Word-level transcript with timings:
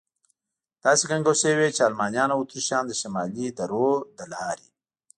داسې 0.83 1.03
ګنګوسې 1.09 1.51
وې، 1.57 1.69
چې 1.77 1.81
المانیان 1.89 2.29
او 2.33 2.39
اتریشیان 2.43 2.83
د 2.87 2.91
شمالي 3.01 3.45
درو 3.57 3.89
له 4.17 4.25
لارې. 4.33 4.67